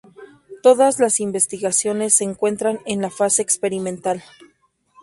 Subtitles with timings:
[0.63, 4.23] Todas las investigaciones se encuentran en la fase experimental.